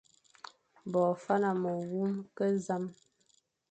Bo 0.91 1.03
faña 1.25 1.51
me 1.61 1.71
wume, 1.89 2.19
ke 2.35 2.45
zame, 2.65 2.91